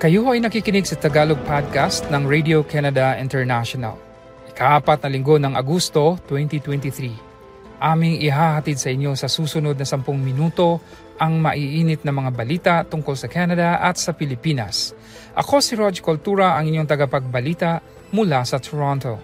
Kayo 0.00 0.24
ay 0.32 0.40
nakikinig 0.40 0.88
sa 0.88 0.96
Tagalog 0.96 1.44
Podcast 1.44 2.08
ng 2.08 2.24
Radio 2.24 2.64
Canada 2.64 3.20
International. 3.20 4.00
Ikaapat 4.48 5.04
na 5.04 5.12
linggo 5.12 5.36
ng 5.36 5.52
Agosto 5.52 6.16
2023. 6.24 7.76
Aming 7.84 8.16
ihahatid 8.24 8.80
sa 8.80 8.88
inyo 8.88 9.12
sa 9.12 9.28
susunod 9.28 9.76
na 9.76 9.84
10 9.84 10.00
minuto 10.16 10.80
ang 11.20 11.44
maiinit 11.44 12.00
na 12.00 12.16
mga 12.16 12.32
balita 12.32 12.74
tungkol 12.88 13.12
sa 13.12 13.28
Canada 13.28 13.76
at 13.76 14.00
sa 14.00 14.16
Pilipinas. 14.16 14.96
Ako 15.36 15.60
si 15.60 15.76
Rog 15.76 16.00
Cultura, 16.00 16.56
ang 16.56 16.64
inyong 16.64 16.88
tagapagbalita 16.88 17.84
mula 18.16 18.40
sa 18.48 18.56
Toronto. 18.56 19.20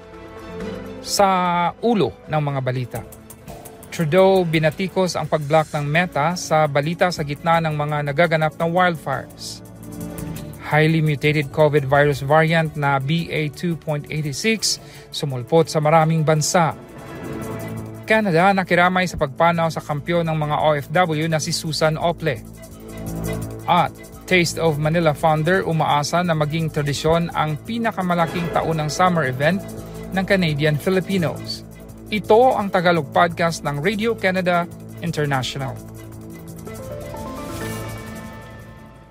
Sa 1.01 1.29
ulo 1.81 2.29
ng 2.29 2.43
mga 2.53 2.61
balita. 2.61 3.01
Trudeau 3.89 4.45
binatikos 4.45 5.17
ang 5.17 5.25
pag-block 5.25 5.73
ng 5.73 5.89
Meta 5.89 6.37
sa 6.37 6.69
balita 6.69 7.09
sa 7.09 7.25
gitna 7.25 7.65
ng 7.65 7.73
mga 7.73 8.13
nagaganap 8.13 8.61
na 8.61 8.69
wildfires. 8.69 9.66
Highly 10.67 10.99
mutated 10.99 11.55
COVID 11.55 11.87
virus 11.87 12.27
variant 12.27 12.75
na 12.75 12.99
BA2.86 12.99 14.83
sumulpot 15.15 15.71
sa 15.71 15.79
maraming 15.79 16.27
bansa. 16.27 16.75
Canada 18.03 18.51
nakiramay 18.51 19.07
sa 19.07 19.15
pagpanaw 19.15 19.71
sa 19.71 19.83
kampyon 19.83 20.27
ng 20.27 20.35
mga 20.35 20.57
OFW 20.59 21.27
na 21.31 21.39
si 21.39 21.55
Susan 21.55 21.95
Ople. 21.95 22.43
At 23.67 23.95
Taste 24.27 24.59
of 24.59 24.83
Manila 24.83 25.15
founder 25.15 25.63
umaasa 25.63 26.19
na 26.27 26.35
maging 26.35 26.75
tradisyon 26.75 27.31
ang 27.31 27.55
pinakamalaking 27.63 28.51
taunang 28.51 28.91
summer 28.91 29.31
event 29.31 29.63
ng 30.11 30.25
Canadian 30.27 30.75
Filipinos. 30.75 31.63
Ito 32.11 32.59
ang 32.59 32.75
Tagalog 32.75 33.15
Podcast 33.15 33.63
ng 33.63 33.79
Radio 33.79 34.19
Canada 34.19 34.67
International. 34.99 35.96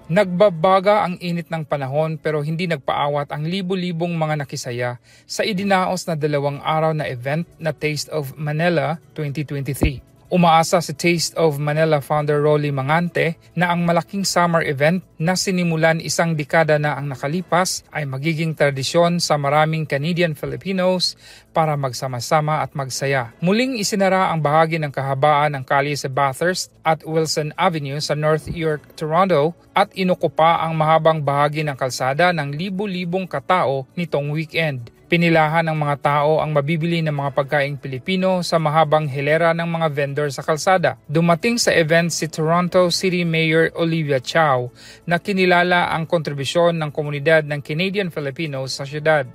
Nagbabaga 0.05 1.01
ang 1.01 1.17
init 1.17 1.49
ng 1.49 1.65
panahon 1.65 2.21
pero 2.21 2.45
hindi 2.45 2.69
nagpaawat 2.69 3.33
ang 3.33 3.49
libu-libong 3.49 4.13
mga 4.13 4.37
nakisaya 4.37 5.01
sa 5.25 5.41
idinaos 5.41 6.05
na 6.05 6.13
dalawang 6.13 6.61
araw 6.61 6.93
na 6.93 7.09
event 7.09 7.49
na 7.57 7.73
Taste 7.73 8.13
of 8.13 8.37
Manila 8.37 9.01
2023. 9.17 10.14
Umaasa 10.25 10.81
si 10.81 10.89
Taste 10.97 11.37
of 11.37 11.61
Manila 11.61 12.01
founder 12.01 12.41
Rolly 12.41 12.73
Mangante 12.73 13.37
na 13.53 13.69
ang 13.69 13.85
malaking 13.85 14.25
summer 14.25 14.65
event 14.65 15.05
na 15.21 15.37
sinimulan 15.37 16.01
isang 16.01 16.33
dekada 16.33 16.81
na 16.81 16.97
ang 16.97 17.13
nakalipas 17.13 17.85
ay 17.93 18.09
magiging 18.09 18.57
tradisyon 18.57 19.21
sa 19.21 19.37
maraming 19.37 19.85
Canadian 19.85 20.33
Filipinos 20.33 21.13
para 21.53 21.77
magsama-sama 21.77 22.65
at 22.65 22.73
magsaya. 22.73 23.37
Muling 23.37 23.77
isinara 23.77 24.33
ang 24.33 24.41
bahagi 24.41 24.81
ng 24.81 24.89
kahabaan 24.89 25.61
ng 25.61 25.63
kalye 25.63 25.93
sa 25.93 26.09
Bathurst 26.09 26.73
at 26.81 27.05
Wilson 27.05 27.53
Avenue 27.53 28.01
sa 28.01 28.17
North 28.17 28.49
York, 28.49 28.97
Toronto 28.97 29.53
at 29.77 29.93
inukupa 29.93 30.65
ang 30.65 30.73
mahabang 30.73 31.21
bahagi 31.21 31.61
ng 31.61 31.77
kalsada 31.77 32.33
ng 32.33 32.49
libu-libong 32.49 33.29
katao 33.29 33.85
nitong 33.93 34.33
weekend. 34.33 34.94
Pinilahan 35.05 35.69
ng 35.69 35.77
mga 35.77 36.01
tao 36.01 36.41
ang 36.41 36.49
mabibili 36.49 36.97
ng 37.05 37.13
mga 37.13 37.37
pagkaing 37.37 37.77
Pilipino 37.77 38.41
sa 38.41 38.57
mahabang 38.57 39.05
hilera 39.05 39.53
ng 39.53 39.69
mga 39.69 39.87
vendor 39.93 40.33
sa 40.33 40.41
kalsada. 40.41 40.97
Dumating 41.05 41.61
sa 41.61 41.69
event 41.77 42.09
si 42.09 42.25
Toronto 42.25 42.89
City 42.89 43.21
Mayor 43.21 43.69
Olivia 43.77 44.17
Chow 44.17 44.73
na 45.05 45.21
kinilala 45.21 45.93
ang 45.93 46.09
kontribusyon 46.09 46.81
ng 46.81 46.89
komunidad 46.89 47.45
ng 47.45 47.61
Canadian 47.61 48.09
Filipinos 48.09 48.81
sa 48.81 48.81
syudad. 48.81 49.29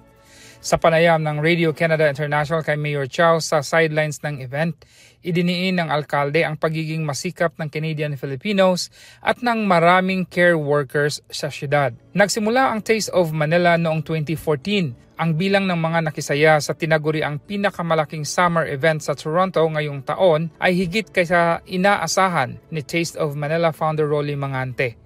Sa 0.59 0.75
panayam 0.75 1.23
ng 1.23 1.39
Radio 1.39 1.71
Canada 1.71 2.11
International 2.11 2.67
kay 2.67 2.75
Mayor 2.75 3.07
Chow 3.07 3.39
sa 3.39 3.63
sidelines 3.63 4.19
ng 4.27 4.43
event, 4.43 4.75
idiniin 5.23 5.79
ng 5.79 5.87
alkalde 5.87 6.43
ang 6.43 6.59
pagiging 6.59 7.07
masikap 7.07 7.55
ng 7.63 7.71
Canadian 7.71 8.19
Filipinos 8.19 8.91
at 9.23 9.39
ng 9.39 9.71
maraming 9.71 10.27
care 10.27 10.59
workers 10.59 11.23
sa 11.31 11.47
syudad. 11.47 11.95
Nagsimula 12.11 12.75
ang 12.75 12.83
Taste 12.83 13.15
of 13.15 13.31
Manila 13.31 13.79
noong 13.79 14.03
2014 14.03 15.10
ang 15.21 15.37
bilang 15.37 15.69
ng 15.69 15.77
mga 15.77 16.01
nakisaya 16.09 16.57
sa 16.65 16.73
tinaguri 16.73 17.21
ang 17.21 17.37
pinakamalaking 17.37 18.25
summer 18.25 18.65
event 18.65 19.05
sa 19.05 19.13
Toronto 19.13 19.61
ngayong 19.61 20.01
taon 20.01 20.49
ay 20.57 20.73
higit 20.73 21.13
kaysa 21.13 21.61
inaasahan 21.69 22.57
ni 22.73 22.81
Taste 22.81 23.21
of 23.21 23.37
Manila 23.37 23.69
founder 23.69 24.09
Rolly 24.09 24.33
Mangante. 24.33 24.97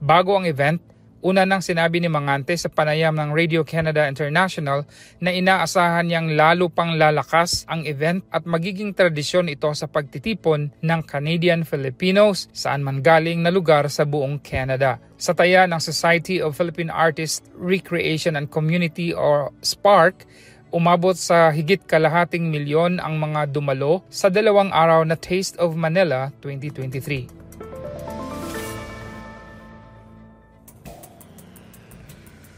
Bago 0.00 0.40
ang 0.40 0.48
event, 0.48 0.80
Una 1.20 1.44
nang 1.44 1.60
sinabi 1.60 2.00
ni 2.00 2.08
Mangante 2.08 2.56
sa 2.56 2.72
panayam 2.72 3.12
ng 3.12 3.36
Radio 3.36 3.60
Canada 3.60 4.08
International 4.08 4.88
na 5.20 5.28
inaasahan 5.28 6.08
niyang 6.08 6.32
lalo 6.32 6.72
pang 6.72 6.96
lalakas 6.96 7.68
ang 7.68 7.84
event 7.84 8.24
at 8.32 8.48
magiging 8.48 8.96
tradisyon 8.96 9.52
ito 9.52 9.68
sa 9.76 9.84
pagtitipon 9.84 10.72
ng 10.80 11.00
Canadian 11.04 11.68
Filipinos 11.68 12.48
saan 12.56 12.80
man 12.80 13.04
galing 13.04 13.44
na 13.44 13.52
lugar 13.52 13.92
sa 13.92 14.08
buong 14.08 14.40
Canada. 14.40 14.96
Sa 15.20 15.36
taya 15.36 15.68
ng 15.68 15.76
Society 15.76 16.40
of 16.40 16.56
Philippine 16.56 16.88
Artists 16.88 17.44
Recreation 17.52 18.32
and 18.32 18.48
Community 18.48 19.12
or 19.12 19.52
SPARC, 19.60 20.24
umabot 20.72 21.12
sa 21.20 21.52
higit 21.52 21.84
kalahating 21.84 22.48
milyon 22.48 22.96
ang 22.96 23.20
mga 23.20 23.52
dumalo 23.52 24.00
sa 24.08 24.32
dalawang 24.32 24.72
araw 24.72 25.04
na 25.04 25.20
Taste 25.20 25.60
of 25.60 25.76
Manila 25.76 26.32
2023. 26.40 27.39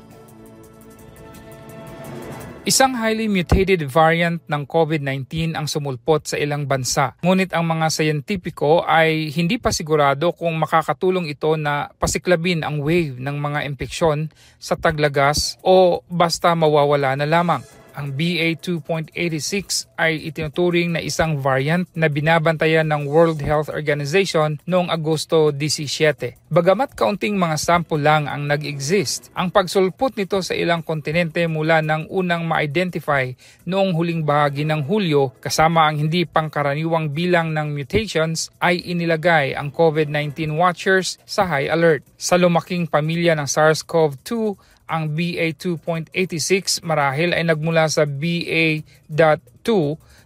Isang 2.67 2.99
highly 2.99 3.31
mutated 3.31 3.87
variant 3.87 4.43
ng 4.45 4.67
COVID-19 4.67 5.55
ang 5.55 5.71
sumulpot 5.71 6.27
sa 6.27 6.37
ilang 6.37 6.67
bansa. 6.67 7.15
Ngunit 7.23 7.55
ang 7.55 7.65
mga 7.65 7.87
sayentipiko 7.95 8.83
ay 8.85 9.31
hindi 9.31 9.63
pa 9.63 9.71
sigurado 9.71 10.35
kung 10.35 10.59
makakatulong 10.59 11.31
ito 11.31 11.55
na 11.55 11.95
pasiklabin 11.97 12.67
ang 12.67 12.83
wave 12.83 13.23
ng 13.23 13.39
mga 13.39 13.71
impeksyon 13.71 14.35
sa 14.59 14.75
taglagas 14.75 15.55
o 15.63 16.03
basta 16.11 16.59
mawawala 16.59 17.15
na 17.15 17.25
lamang. 17.25 17.63
Ang 17.99 18.15
BA2.86 18.15 19.91
ay 19.99 20.31
itinuturing 20.31 20.95
na 20.95 21.03
isang 21.03 21.43
variant 21.43 21.83
na 21.99 22.07
binabantayan 22.07 22.87
ng 22.87 23.11
World 23.11 23.43
Health 23.43 23.67
Organization 23.67 24.63
noong 24.71 24.87
Agosto 24.87 25.51
17. 25.51 26.47
Bagamat 26.47 26.95
kaunting 26.95 27.35
mga 27.35 27.59
sample 27.59 27.99
lang 27.99 28.31
ang 28.31 28.47
nag-exist, 28.47 29.35
ang 29.35 29.51
pagsulpot 29.51 30.15
nito 30.15 30.39
sa 30.47 30.55
ilang 30.55 30.87
kontinente 30.87 31.43
mula 31.51 31.83
nang 31.83 32.07
unang 32.07 32.47
ma-identify 32.47 33.35
noong 33.67 33.91
huling 33.91 34.23
bahagi 34.23 34.63
ng 34.63 34.87
Hulyo 34.87 35.35
kasama 35.43 35.91
ang 35.91 35.99
hindi 35.99 36.23
pangkaraniwang 36.23 37.11
bilang 37.11 37.51
ng 37.51 37.75
mutations 37.75 38.55
ay 38.63 38.79
inilagay 38.79 39.59
ang 39.59 39.75
COVID-19 39.75 40.55
watchers 40.55 41.19
sa 41.27 41.51
high 41.51 41.67
alert. 41.67 42.07
Sa 42.15 42.39
lumaking 42.39 42.87
pamilya 42.87 43.35
ng 43.35 43.51
SARS-CoV-2, 43.51 44.78
ang 44.89 45.13
BA2.86 45.13 46.81
marahil 46.83 47.37
ay 47.37 47.45
nagmula 47.45 47.87
sa 47.87 48.09
BA.2 48.09 49.69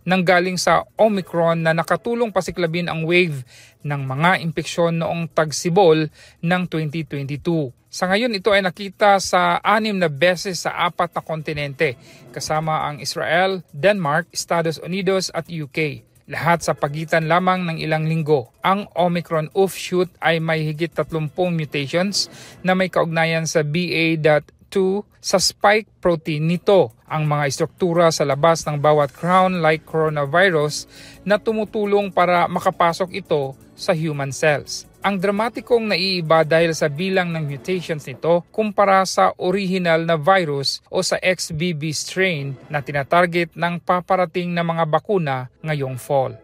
nang 0.07 0.23
galing 0.23 0.59
sa 0.59 0.87
Omicron 0.95 1.63
na 1.63 1.75
nakatulong 1.75 2.31
pasiklabin 2.31 2.87
ang 2.87 3.03
wave 3.03 3.43
ng 3.83 4.03
mga 4.07 4.39
impeksyon 4.43 5.03
noong 5.03 5.31
tagsibol 5.31 6.07
ng 6.43 6.63
2022. 6.71 7.75
Sa 7.93 8.09
ngayon 8.09 8.33
ito 8.33 8.49
ay 8.55 8.65
nakita 8.65 9.21
sa 9.21 9.61
anim 9.61 9.99
na 9.99 10.09
beses 10.09 10.65
sa 10.65 10.89
apat 10.89 11.13
na 11.13 11.21
kontinente 11.21 11.99
kasama 12.33 12.89
ang 12.89 13.03
Israel, 13.03 13.61
Denmark, 13.75 14.31
Estados 14.33 14.81
Unidos 14.81 15.29
at 15.35 15.51
UK 15.51 16.12
lahat 16.31 16.63
sa 16.63 16.73
pagitan 16.77 17.27
lamang 17.27 17.67
ng 17.67 17.79
ilang 17.83 18.07
linggo. 18.07 18.51
Ang 18.63 18.87
Omicron 18.95 19.51
offshoot 19.55 20.11
ay 20.23 20.39
may 20.39 20.63
higit 20.63 20.91
30 20.95 21.31
mutations 21.51 22.31
na 22.63 22.79
may 22.79 22.91
kaugnayan 22.91 23.47
sa 23.47 23.67
BA.2 24.73 25.05
sa 25.21 25.39
spike 25.39 26.01
protein 26.01 26.49
nito 26.49 26.91
ang 27.05 27.29
mga 27.29 27.45
istruktura 27.47 28.09
sa 28.09 28.25
labas 28.25 28.65
ng 28.65 28.81
bawat 28.81 29.13
crown-like 29.13 29.85
coronavirus 29.85 30.89
na 31.23 31.37
tumutulong 31.37 32.09
para 32.09 32.49
makapasok 32.49 33.21
ito 33.21 33.53
sa 33.77 33.93
human 33.93 34.33
cells. 34.33 34.89
Ang 35.03 35.19
dramatikong 35.19 35.93
naiiba 35.93 36.47
dahil 36.47 36.73
sa 36.73 36.89
bilang 36.89 37.35
ng 37.35 37.45
mutations 37.45 38.07
nito 38.07 38.47
kumpara 38.55 39.03
sa 39.05 39.35
original 39.37 40.07
na 40.07 40.17
virus 40.17 40.81
o 40.89 41.03
sa 41.03 41.19
XBB 41.21 41.91
strain 41.93 42.55
na 42.71 42.81
tinatarget 42.81 43.53
ng 43.53 43.83
paparating 43.83 44.55
na 44.55 44.63
mga 44.65 44.87
bakuna 44.89 45.51
ngayong 45.61 45.99
fall. 45.99 46.39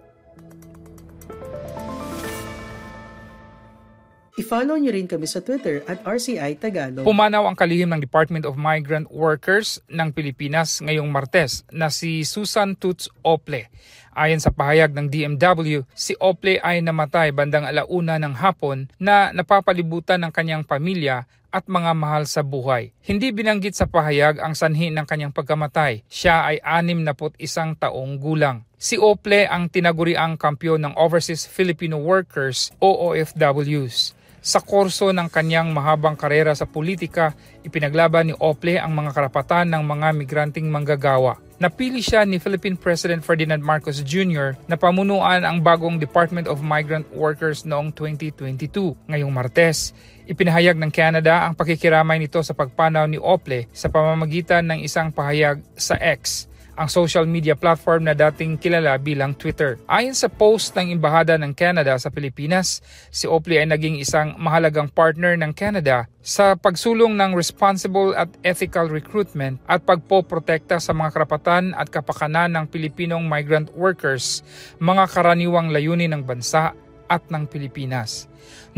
I-follow 4.38 4.78
nyo 4.78 4.94
rin 4.94 5.10
kami 5.10 5.26
sa 5.26 5.42
Twitter 5.42 5.82
at 5.90 5.98
RCI 6.06 6.62
Tagalog. 6.62 7.02
Pumanaw 7.02 7.50
ang 7.50 7.58
kalihim 7.58 7.90
ng 7.90 7.98
Department 7.98 8.46
of 8.46 8.54
Migrant 8.54 9.10
Workers 9.10 9.82
ng 9.90 10.14
Pilipinas 10.14 10.78
ngayong 10.78 11.10
Martes 11.10 11.66
na 11.74 11.90
si 11.90 12.22
Susan 12.22 12.78
Toots 12.78 13.10
Ople. 13.26 13.66
Ayon 14.14 14.38
sa 14.38 14.54
pahayag 14.54 14.94
ng 14.94 15.10
DMW, 15.10 15.82
si 15.90 16.14
Ople 16.22 16.62
ay 16.62 16.78
namatay 16.86 17.34
bandang 17.34 17.66
alauna 17.66 18.22
ng 18.22 18.38
hapon 18.38 18.86
na 19.02 19.34
napapalibutan 19.34 20.22
ng 20.22 20.30
kanyang 20.30 20.62
pamilya 20.62 21.26
at 21.50 21.66
mga 21.66 21.90
mahal 21.98 22.22
sa 22.22 22.46
buhay. 22.46 22.94
Hindi 23.02 23.34
binanggit 23.34 23.74
sa 23.74 23.90
pahayag 23.90 24.38
ang 24.38 24.54
sanhi 24.54 24.94
ng 24.94 25.02
kanyang 25.02 25.34
pagkamatay. 25.34 26.06
Siya 26.06 26.46
ay 26.46 26.62
61 26.62 27.34
taong 27.74 28.22
gulang. 28.22 28.62
Si 28.78 28.94
Ople 28.94 29.50
ang 29.50 29.66
tinaguriang 29.66 30.38
kampyon 30.38 30.78
ng 30.78 30.94
Overseas 30.94 31.42
Filipino 31.50 31.98
Workers 31.98 32.70
o 32.78 33.10
OFWs. 33.10 34.14
Sa 34.38 34.62
kurso 34.62 35.10
ng 35.10 35.26
kanyang 35.26 35.74
mahabang 35.74 36.14
karera 36.14 36.54
sa 36.54 36.64
politika, 36.64 37.34
ipinaglaban 37.66 38.30
ni 38.30 38.34
Ople 38.38 38.78
ang 38.78 38.94
mga 38.94 39.10
karapatan 39.14 39.66
ng 39.74 39.82
mga 39.82 40.08
migranting 40.14 40.70
manggagawa. 40.70 41.42
Napili 41.58 41.98
siya 41.98 42.22
ni 42.22 42.38
Philippine 42.38 42.78
President 42.78 43.18
Ferdinand 43.18 43.58
Marcos 43.58 43.98
Jr. 44.06 44.54
na 44.70 44.78
pamunuan 44.78 45.42
ang 45.42 45.58
bagong 45.58 45.98
Department 45.98 46.46
of 46.46 46.62
Migrant 46.62 47.02
Workers 47.10 47.66
noong 47.66 47.90
2022. 47.90 48.94
Ngayong 49.10 49.32
Martes, 49.34 49.90
ipinahayag 50.30 50.78
ng 50.78 50.94
Canada 50.94 51.42
ang 51.42 51.58
pakikiramay 51.58 52.22
nito 52.22 52.38
sa 52.46 52.54
pagpanaw 52.54 53.10
ni 53.10 53.18
Ople 53.18 53.66
sa 53.74 53.90
pamamagitan 53.90 54.70
ng 54.70 54.86
isang 54.86 55.10
pahayag 55.10 55.58
sa 55.74 55.98
X 55.98 56.46
ang 56.78 56.86
social 56.86 57.26
media 57.26 57.58
platform 57.58 58.06
na 58.06 58.14
dating 58.14 58.54
kilala 58.54 58.94
bilang 59.02 59.34
Twitter. 59.34 59.82
Ayon 59.90 60.14
sa 60.14 60.30
post 60.30 60.78
ng 60.78 60.94
Embahada 60.94 61.34
ng 61.34 61.50
Canada 61.50 61.98
sa 61.98 62.06
Pilipinas, 62.14 62.78
si 63.10 63.26
Oakley 63.26 63.58
ay 63.58 63.66
naging 63.66 63.98
isang 63.98 64.38
mahalagang 64.38 64.86
partner 64.86 65.34
ng 65.34 65.50
Canada 65.50 66.06
sa 66.22 66.54
pagsulong 66.54 67.18
ng 67.18 67.34
responsible 67.34 68.14
at 68.14 68.30
ethical 68.46 68.86
recruitment 68.86 69.58
at 69.66 69.82
pagpoprotekta 69.82 70.78
sa 70.78 70.94
mga 70.94 71.18
karapatan 71.18 71.74
at 71.74 71.90
kapakanan 71.90 72.54
ng 72.54 72.64
Pilipinong 72.70 73.26
migrant 73.26 73.74
workers, 73.74 74.46
mga 74.78 75.10
karaniwang 75.10 75.74
layunin 75.74 76.14
ng 76.14 76.22
bansa 76.22 76.78
at 77.10 77.26
ng 77.26 77.50
Pilipinas. 77.50 78.27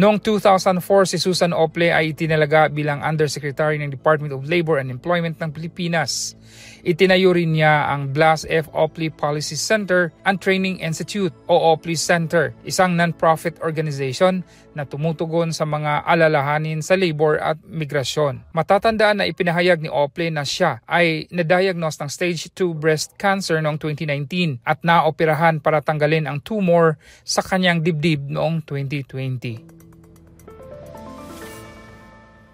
Noong 0.00 0.22
2004, 0.22 1.12
si 1.12 1.16
Susan 1.20 1.52
Ople 1.52 1.92
ay 1.92 2.16
itinalaga 2.16 2.70
bilang 2.72 3.04
Undersecretary 3.04 3.76
ng 3.76 3.92
Department 3.92 4.32
of 4.32 4.48
Labor 4.48 4.80
and 4.80 4.88
Employment 4.88 5.36
ng 5.42 5.50
Pilipinas. 5.52 6.38
Itinayo 6.80 7.36
rin 7.36 7.52
niya 7.52 7.92
ang 7.92 8.08
Blas 8.16 8.48
F. 8.48 8.72
Opley 8.72 9.12
Policy 9.12 9.54
Center 9.58 10.08
and 10.24 10.40
Training 10.40 10.80
Institute 10.80 11.34
o 11.44 11.76
Opley 11.76 11.98
Center, 11.98 12.56
isang 12.64 12.96
non-profit 12.96 13.60
organization 13.60 14.40
na 14.72 14.86
tumutugon 14.86 15.50
sa 15.50 15.66
mga 15.66 16.06
alalahanin 16.06 16.80
sa 16.80 16.96
labor 16.96 17.36
at 17.42 17.58
migrasyon. 17.66 18.40
Matatandaan 18.54 19.20
na 19.20 19.28
ipinahayag 19.28 19.82
ni 19.82 19.90
Opley 19.90 20.32
na 20.32 20.46
siya 20.46 20.80
ay 20.88 21.28
na-diagnose 21.28 22.00
ng 22.00 22.10
stage 22.10 22.48
2 22.54 22.72
breast 22.72 23.18
cancer 23.20 23.58
noong 23.60 23.76
2019 23.76 24.62
at 24.64 24.80
naoperahan 24.80 25.58
para 25.60 25.84
tanggalin 25.84 26.24
ang 26.24 26.38
tumor 26.40 26.96
sa 27.26 27.42
kanyang 27.44 27.82
dibdib 27.84 28.30
noong 28.30 28.62
2020. 28.64 29.59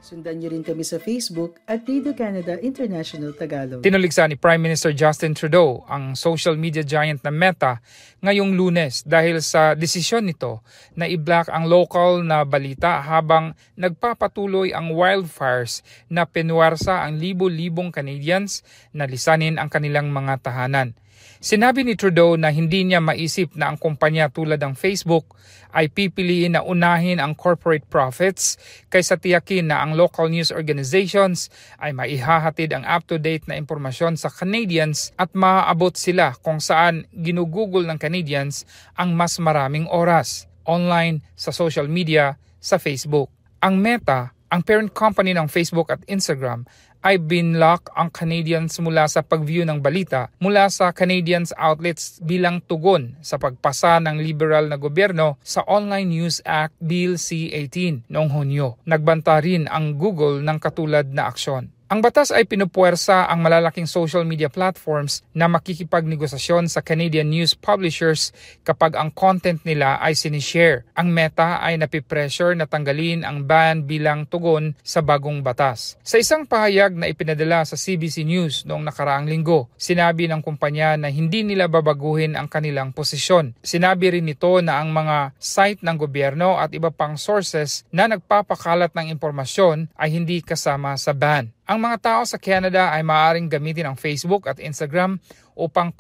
Sundan 0.06 0.38
niyo 0.38 0.54
rin 0.54 0.62
kami 0.62 0.86
sa 0.86 1.02
Facebook 1.02 1.58
at 1.66 1.82
Radio 1.82 2.14
Canada 2.14 2.54
International 2.62 3.34
Tagalog. 3.34 3.82
Tinuligsa 3.82 4.30
ni 4.30 4.38
Prime 4.38 4.62
Minister 4.62 4.94
Justin 4.94 5.34
Trudeau 5.34 5.82
ang 5.90 6.14
social 6.14 6.54
media 6.54 6.86
giant 6.86 7.18
na 7.26 7.34
Meta 7.34 7.82
ngayong 8.22 8.54
lunes 8.54 9.02
dahil 9.02 9.42
sa 9.42 9.74
desisyon 9.74 10.30
nito 10.30 10.62
na 10.94 11.10
i-block 11.10 11.50
ang 11.50 11.66
local 11.66 12.22
na 12.22 12.46
balita 12.46 13.02
habang 13.02 13.58
nagpapatuloy 13.74 14.70
ang 14.70 14.94
wildfires 14.94 15.82
na 16.06 16.22
penwarsa 16.22 17.02
ang 17.02 17.18
libo-libong 17.18 17.90
Canadians 17.90 18.62
na 18.94 19.10
lisanin 19.10 19.58
ang 19.58 19.66
kanilang 19.66 20.14
mga 20.14 20.38
tahanan. 20.38 20.94
Sinabi 21.42 21.84
ni 21.84 21.98
Trudeau 21.98 22.38
na 22.38 22.48
hindi 22.48 22.86
niya 22.86 23.02
maisip 23.02 23.58
na 23.58 23.68
ang 23.68 23.76
kumpanya 23.76 24.32
tulad 24.32 24.62
ng 24.62 24.72
Facebook 24.72 25.36
ay 25.76 25.92
pipiliin 25.92 26.56
na 26.56 26.64
unahin 26.64 27.20
ang 27.20 27.36
corporate 27.36 27.84
profits 27.92 28.56
kaysa 28.88 29.20
tiyakin 29.20 29.68
na 29.68 29.84
ang 29.84 29.92
local 29.92 30.32
news 30.32 30.48
organizations 30.48 31.52
ay 31.76 31.92
maihahatid 31.92 32.72
ang 32.72 32.88
up-to-date 32.88 33.44
na 33.44 33.60
impormasyon 33.60 34.16
sa 34.16 34.32
Canadians 34.32 35.12
at 35.20 35.36
maaabot 35.36 35.92
sila 35.92 36.32
kung 36.40 36.64
saan 36.64 37.04
ginugugol 37.12 37.84
ng 37.84 38.00
Canadians 38.00 38.64
ang 38.96 39.12
mas 39.12 39.36
maraming 39.36 39.84
oras 39.92 40.48
online, 40.66 41.22
sa 41.38 41.54
social 41.54 41.86
media, 41.86 42.36
sa 42.58 42.76
Facebook. 42.76 43.30
Ang 43.62 43.78
Meta, 43.80 44.35
ang 44.56 44.64
parent 44.64 44.88
company 44.88 45.36
ng 45.36 45.52
Facebook 45.52 45.92
at 45.92 46.00
Instagram, 46.08 46.64
ay 47.04 47.20
binlock 47.20 47.92
ang 47.92 48.08
Canadians 48.08 48.80
mula 48.80 49.04
sa 49.06 49.20
pag-view 49.20 49.68
ng 49.68 49.78
balita 49.78 50.32
mula 50.40 50.66
sa 50.72 50.90
Canadians 50.96 51.52
outlets 51.54 52.18
bilang 52.24 52.58
tugon 52.64 53.14
sa 53.20 53.36
pagpasa 53.36 54.00
ng 54.00 54.16
liberal 54.18 54.66
na 54.66 54.80
gobyerno 54.80 55.36
sa 55.44 55.60
Online 55.68 56.08
News 56.08 56.40
Act 56.42 56.74
Bill 56.80 57.20
C-18 57.20 58.08
noong 58.08 58.32
Hunyo. 58.32 58.80
Nagbanta 58.88 59.38
rin 59.38 59.68
ang 59.68 59.94
Google 60.00 60.40
ng 60.42 60.58
katulad 60.58 61.06
na 61.12 61.28
aksyon. 61.28 61.75
Ang 61.86 62.02
batas 62.02 62.34
ay 62.34 62.50
pinupuwersa 62.50 63.30
ang 63.30 63.46
malalaking 63.46 63.86
social 63.86 64.26
media 64.26 64.50
platforms 64.50 65.22
na 65.30 65.46
makikipagnegosasyon 65.46 66.66
sa 66.66 66.82
Canadian 66.82 67.30
news 67.30 67.54
publishers 67.54 68.34
kapag 68.66 68.98
ang 68.98 69.14
content 69.14 69.62
nila 69.62 69.94
ay 70.02 70.18
sinishare. 70.18 70.82
Ang 70.98 71.14
Meta 71.14 71.62
ay 71.62 71.78
napipressure 71.78 72.58
na 72.58 72.66
tanggalin 72.66 73.22
ang 73.22 73.46
ban 73.46 73.86
bilang 73.86 74.26
tugon 74.26 74.74
sa 74.82 74.98
bagong 74.98 75.46
batas. 75.46 75.94
Sa 76.02 76.18
isang 76.18 76.42
pahayag 76.42 76.90
na 76.90 77.06
ipinadala 77.06 77.62
sa 77.62 77.78
CBC 77.78 78.26
News 78.26 78.66
noong 78.66 78.82
nakaraang 78.82 79.30
linggo, 79.30 79.70
sinabi 79.78 80.26
ng 80.26 80.42
kumpanya 80.42 80.98
na 80.98 81.06
hindi 81.06 81.46
nila 81.46 81.70
babaguhin 81.70 82.34
ang 82.34 82.50
kanilang 82.50 82.90
posisyon. 82.90 83.54
Sinabi 83.62 84.10
rin 84.10 84.26
nito 84.26 84.58
na 84.58 84.82
ang 84.82 84.90
mga 84.90 85.38
site 85.38 85.86
ng 85.86 85.94
gobyerno 85.94 86.58
at 86.58 86.74
iba 86.74 86.90
pang 86.90 87.14
sources 87.14 87.86
na 87.94 88.10
nagpapakalat 88.10 88.90
ng 88.90 89.14
impormasyon 89.14 89.86
ay 89.94 90.18
hindi 90.18 90.42
kasama 90.42 90.98
sa 90.98 91.14
ban. 91.14 91.54
Ang 91.66 91.82
mga 91.82 91.98
tao 91.98 92.22
sa 92.22 92.38
Canada 92.38 92.94
ay 92.94 93.02
maaaring 93.02 93.50
gamitin 93.50 93.90
ang 93.90 93.98
Facebook 93.98 94.46
at 94.46 94.62
Instagram 94.62 95.18
upang 95.58 95.90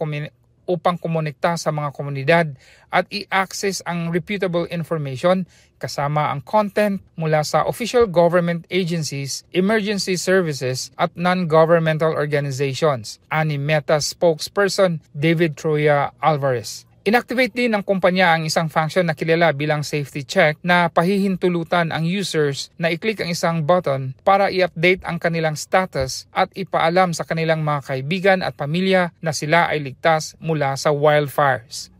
upang 0.66 0.94
kumonekta 0.94 1.58
sa 1.58 1.74
mga 1.74 1.90
komunidad 1.90 2.46
at 2.90 3.02
i-access 3.10 3.82
ang 3.82 4.14
reputable 4.14 4.70
information 4.70 5.42
kasama 5.82 6.30
ang 6.30 6.38
content 6.46 7.02
mula 7.18 7.42
sa 7.42 7.66
official 7.66 8.06
government 8.06 8.62
agencies, 8.70 9.42
emergency 9.50 10.14
services 10.14 10.94
at 10.94 11.10
non-governmental 11.18 12.14
organizations. 12.14 13.18
Ani 13.26 13.58
Meta 13.58 13.98
spokesperson 13.98 15.02
David 15.18 15.58
Troya 15.58 16.14
Alvarez. 16.22 16.86
Inactivate 17.06 17.54
din 17.54 17.70
ng 17.70 17.86
kumpanya 17.86 18.34
ang 18.34 18.50
isang 18.50 18.66
function 18.66 19.06
na 19.06 19.14
kilala 19.14 19.54
bilang 19.54 19.86
safety 19.86 20.26
check 20.26 20.58
na 20.66 20.90
pahihintulutan 20.90 21.94
ang 21.94 22.02
users 22.02 22.74
na 22.82 22.90
i-click 22.90 23.22
ang 23.22 23.30
isang 23.30 23.62
button 23.62 24.10
para 24.26 24.50
i-update 24.50 25.06
ang 25.06 25.22
kanilang 25.22 25.54
status 25.54 26.26
at 26.34 26.50
ipaalam 26.58 27.14
sa 27.14 27.22
kanilang 27.22 27.62
mga 27.62 27.86
kaibigan 27.86 28.42
at 28.42 28.58
pamilya 28.58 29.14
na 29.22 29.30
sila 29.30 29.70
ay 29.70 29.86
ligtas 29.86 30.34
mula 30.42 30.74
sa 30.74 30.90
wildfires. 30.90 31.94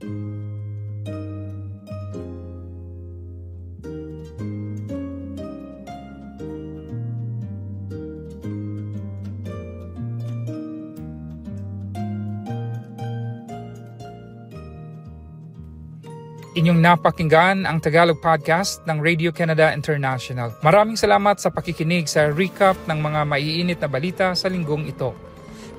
Inyong 16.56 16.80
napakinggan 16.80 17.68
ang 17.68 17.84
Tagalog 17.84 18.16
Podcast 18.16 18.80
ng 18.88 18.96
Radio 18.96 19.28
Canada 19.28 19.76
International. 19.76 20.56
Maraming 20.64 20.96
salamat 20.96 21.36
sa 21.36 21.52
pakikinig 21.52 22.08
sa 22.08 22.32
recap 22.32 22.80
ng 22.88 22.96
mga 22.96 23.20
maiinit 23.28 23.76
na 23.76 23.92
balita 23.92 24.32
sa 24.32 24.48
linggong 24.48 24.88
ito. 24.88 25.12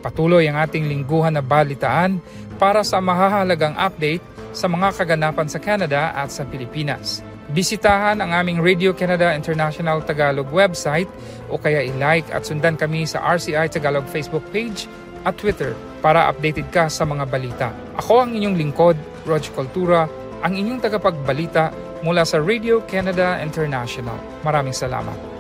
Patuloy 0.06 0.46
ang 0.46 0.62
ating 0.62 0.86
lingguhan 0.86 1.34
na 1.34 1.42
balitaan 1.42 2.22
para 2.62 2.86
sa 2.86 3.02
mahahalagang 3.02 3.74
update 3.74 4.22
sa 4.54 4.70
mga 4.70 4.94
kaganapan 4.94 5.50
sa 5.50 5.58
Canada 5.58 6.14
at 6.14 6.30
sa 6.30 6.46
Pilipinas. 6.46 7.26
Bisitahan 7.50 8.22
ang 8.22 8.38
aming 8.38 8.62
Radio 8.62 8.94
Canada 8.94 9.34
International 9.34 10.06
Tagalog 10.06 10.54
website 10.54 11.10
o 11.50 11.58
kaya 11.58 11.90
i-like 11.90 12.30
at 12.30 12.46
sundan 12.46 12.78
kami 12.78 13.10
sa 13.10 13.26
RCI 13.26 13.74
Tagalog 13.74 14.06
Facebook 14.14 14.46
page 14.54 14.86
at 15.26 15.34
Twitter 15.42 15.74
para 16.06 16.30
updated 16.30 16.70
ka 16.70 16.86
sa 16.86 17.02
mga 17.02 17.26
balita. 17.26 17.74
Ako 17.98 18.30
ang 18.30 18.38
inyong 18.38 18.54
lingkod, 18.62 18.94
Rog 19.26 19.42
Cultura, 19.58 20.27
ang 20.42 20.54
inyong 20.54 20.82
tagapagbalita 20.82 21.74
mula 22.06 22.22
sa 22.26 22.38
Radio 22.38 22.86
Canada 22.86 23.42
International. 23.42 24.18
Maraming 24.46 24.76
salamat. 24.76 25.37